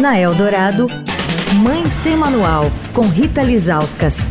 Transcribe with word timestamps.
Na 0.00 0.16
Eldorado, 0.16 0.86
Mãe 1.60 1.84
Sem 1.86 2.16
Manual, 2.16 2.62
com 2.94 3.00
Rita 3.00 3.42
Lizauskas. 3.42 4.28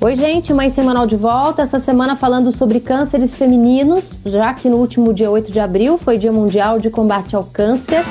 Oi, 0.00 0.16
gente, 0.16 0.54
Mãe 0.54 0.70
Semanal 0.70 1.06
de 1.06 1.16
volta. 1.16 1.60
Essa 1.60 1.78
semana 1.78 2.16
falando 2.16 2.50
sobre 2.50 2.80
cânceres 2.80 3.34
femininos, 3.34 4.18
já 4.24 4.54
que 4.54 4.70
no 4.70 4.78
último 4.78 5.12
dia 5.12 5.30
8 5.30 5.52
de 5.52 5.60
abril 5.60 5.98
foi 5.98 6.16
Dia 6.16 6.32
Mundial 6.32 6.78
de 6.78 6.88
Combate 6.88 7.36
ao 7.36 7.44
Câncer. 7.44 8.02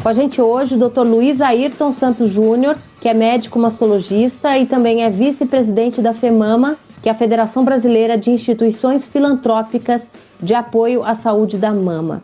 Com 0.00 0.08
a 0.08 0.12
gente 0.12 0.40
hoje 0.40 0.76
o 0.76 0.88
Dr. 0.88 1.00
Luiz 1.00 1.40
Ayrton 1.40 1.90
Santos 1.90 2.30
Júnior, 2.30 2.76
que 3.00 3.08
é 3.08 3.14
médico 3.14 3.58
mastologista 3.58 4.56
e 4.56 4.64
também 4.64 5.02
é 5.02 5.10
vice-presidente 5.10 6.00
da 6.00 6.14
FEMAMA, 6.14 6.76
que 7.02 7.08
é 7.08 7.12
a 7.12 7.16
Federação 7.16 7.64
Brasileira 7.64 8.16
de 8.16 8.30
Instituições 8.30 9.08
Filantrópicas 9.08 10.08
de 10.44 10.54
Apoio 10.54 11.02
à 11.02 11.14
Saúde 11.14 11.56
da 11.56 11.72
Mama. 11.72 12.22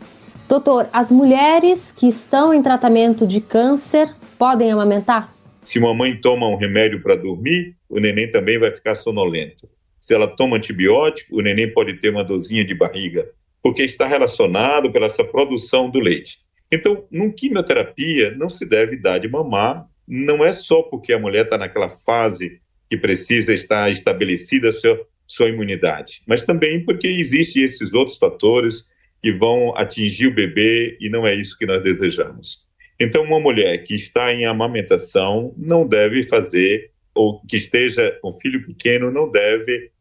Doutor, 0.48 0.88
as 0.92 1.10
mulheres 1.10 1.91
que 1.91 2.06
estão 2.06 2.52
em 2.52 2.62
tratamento 2.62 3.27
de 3.27 3.41
câncer 3.41 4.15
podem 4.38 4.70
amamentar? 4.70 5.33
Se 5.60 5.79
uma 5.79 5.95
mãe 5.95 6.16
toma 6.20 6.48
um 6.48 6.56
remédio 6.56 7.02
para 7.02 7.16
dormir, 7.16 7.77
o 7.88 7.98
neném 7.98 8.30
também 8.30 8.59
vai 8.59 8.70
ficar 8.70 8.95
sonolento. 8.95 9.69
Se 10.01 10.15
ela 10.15 10.27
toma 10.27 10.56
antibiótico, 10.56 11.37
o 11.37 11.43
neném 11.43 11.73
pode 11.73 11.95
ter 12.01 12.10
uma 12.10 12.24
dorzinha 12.24 12.65
de 12.65 12.74
barriga, 12.74 13.29
porque 13.62 13.83
está 13.83 14.06
relacionado 14.06 14.91
pela 14.91 15.07
essa 15.07 15.24
produção 15.24 15.91
do 15.91 15.98
leite. 15.98 16.38
Então, 16.73 17.05
num 17.10 17.30
quimioterapia, 17.30 18.34
não 18.37 18.48
se 18.48 18.65
deve 18.65 18.96
dar 18.96 19.18
de 19.18 19.29
mamar, 19.29 19.87
não 20.07 20.45
é 20.45 20.52
só 20.52 20.82
porque 20.82 21.12
a 21.12 21.18
mulher 21.18 21.45
está 21.45 21.57
naquela 21.57 21.88
fase 21.88 22.60
que 22.88 22.96
precisa 22.96 23.55
estar 23.55 23.91
estabelecida 23.91 24.71
a 24.71 24.73
sua, 24.73 25.01
sua 25.30 25.48
imunidade, 25.48 26.23
mas 26.27 26.45
também 26.45 26.84
porque 26.84 27.07
existem 27.07 27.62
esses 27.62 27.95
outros 27.95 28.19
fatores 28.19 28.84
que 29.23 29.30
vão 29.30 29.77
atingir 29.77 30.27
o 30.27 30.34
bebê 30.34 30.98
e 31.01 31.09
não 31.09 31.25
é 31.25 31.33
isso 31.33 31.57
que 31.57 31.65
nós 31.65 31.80
desejamos. 31.84 32.66
Então, 32.99 33.23
uma 33.23 33.38
mulher 33.38 33.79
que 33.85 33.95
está 33.95 34.35
em 34.35 34.45
amamentação 34.45 35.54
não 35.57 35.87
deve 35.87 36.24
fazer, 36.24 36.91
ou 37.15 37.41
que 37.46 37.54
esteja 37.54 38.19
com 38.21 38.32
filho 38.32 38.66
pequeno, 38.66 39.13
não 39.13 39.30
deve, 39.30 39.93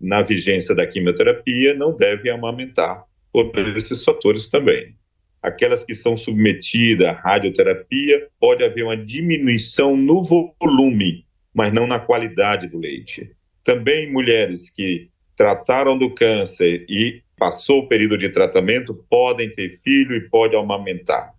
na 0.00 0.22
vigência 0.22 0.74
da 0.74 0.86
quimioterapia, 0.86 1.74
não 1.74 1.94
deve 1.94 2.30
amamentar, 2.30 3.04
por 3.30 3.52
esses 3.76 4.02
fatores 4.02 4.48
também. 4.48 4.94
Aquelas 5.42 5.84
que 5.84 5.94
são 5.94 6.16
submetidas 6.16 7.08
à 7.08 7.12
radioterapia, 7.12 8.26
pode 8.40 8.64
haver 8.64 8.84
uma 8.84 8.96
diminuição 8.96 9.94
no 9.94 10.24
volume, 10.24 11.26
mas 11.52 11.74
não 11.74 11.86
na 11.86 11.98
qualidade 11.98 12.68
do 12.68 12.78
leite. 12.78 13.36
Também 13.68 14.10
mulheres 14.10 14.70
que 14.70 15.10
trataram 15.36 15.98
do 15.98 16.14
câncer 16.14 16.86
e 16.88 17.20
passou 17.36 17.80
o 17.80 17.86
período 17.86 18.16
de 18.16 18.30
tratamento 18.30 18.94
podem 19.10 19.54
ter 19.54 19.68
filho 19.68 20.16
e 20.16 20.26
podem 20.30 20.58
amamentar. 20.58 21.34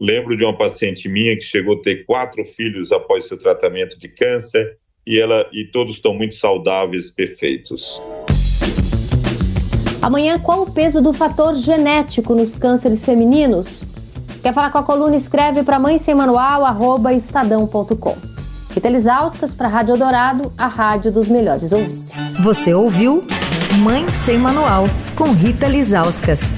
Lembro 0.00 0.36
de 0.36 0.44
uma 0.44 0.56
paciente 0.56 1.08
minha 1.08 1.34
que 1.34 1.42
chegou 1.42 1.74
a 1.74 1.82
ter 1.82 2.04
quatro 2.04 2.44
filhos 2.44 2.92
após 2.92 3.24
seu 3.24 3.36
tratamento 3.36 3.98
de 3.98 4.06
câncer 4.06 4.78
e 5.04 5.18
ela 5.18 5.50
e 5.52 5.64
todos 5.64 5.96
estão 5.96 6.14
muito 6.14 6.36
saudáveis, 6.36 7.10
perfeitos. 7.10 8.00
Amanhã, 10.00 10.38
qual 10.38 10.62
o 10.62 10.72
peso 10.72 11.02
do 11.02 11.12
fator 11.12 11.56
genético 11.56 12.32
nos 12.32 12.54
cânceres 12.54 13.04
femininos? 13.04 13.82
Quer 14.40 14.54
falar 14.54 14.70
com 14.70 14.78
a 14.78 14.84
coluna? 14.84 15.16
Escreve 15.16 15.64
para 15.64 15.80
mãe 15.80 15.98
sem 15.98 16.14
manual, 16.14 16.64
arroba 16.64 17.12
estadão.com. 17.12 18.25
Rita 18.76 18.90
Lisauskas 18.90 19.52
para 19.52 19.68
a 19.68 19.70
Rádio 19.70 19.96
Dourado, 19.96 20.52
a 20.58 20.66
rádio 20.66 21.10
dos 21.10 21.28
melhores 21.28 21.72
ouvintes. 21.72 22.10
Você 22.42 22.74
ouviu 22.74 23.26
Mãe 23.78 24.06
Sem 24.10 24.36
Manual, 24.36 24.84
com 25.16 25.32
Rita 25.32 25.66
Lisauskas. 25.66 26.52